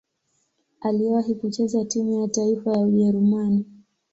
Aliwahi 0.81 1.35
kucheza 1.35 1.85
timu 1.85 2.21
ya 2.21 2.27
taifa 2.27 2.71
ya 2.71 2.79
Ujerumani. 2.79 3.65